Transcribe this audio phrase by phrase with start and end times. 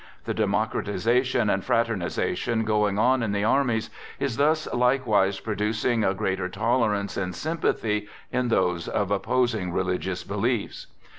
[0.25, 6.15] The democ ratization and fraternization going on in the armies, is thus likewise producing a
[6.15, 10.87] greater tolerance and i sympathy in those of opposing religious beliefs.